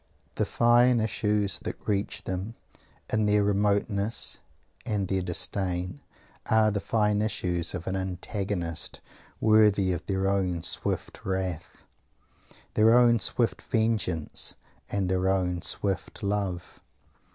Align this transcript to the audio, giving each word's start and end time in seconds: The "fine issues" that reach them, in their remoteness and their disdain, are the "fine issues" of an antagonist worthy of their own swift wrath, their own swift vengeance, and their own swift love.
The 0.33 0.45
"fine 0.45 0.99
issues" 0.99 1.59
that 1.59 1.87
reach 1.87 2.23
them, 2.23 2.55
in 3.11 3.27
their 3.27 3.43
remoteness 3.43 4.39
and 4.83 5.07
their 5.07 5.21
disdain, 5.21 6.01
are 6.47 6.71
the 6.71 6.79
"fine 6.79 7.21
issues" 7.21 7.75
of 7.75 7.85
an 7.85 7.95
antagonist 7.95 8.99
worthy 9.39 9.93
of 9.93 10.03
their 10.07 10.27
own 10.27 10.63
swift 10.63 11.23
wrath, 11.23 11.83
their 12.73 12.97
own 12.97 13.19
swift 13.19 13.61
vengeance, 13.61 14.55
and 14.89 15.07
their 15.07 15.29
own 15.29 15.61
swift 15.61 16.23
love. 16.23 16.81